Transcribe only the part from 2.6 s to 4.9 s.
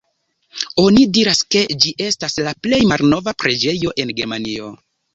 plej malnova preĝejo en Germanio.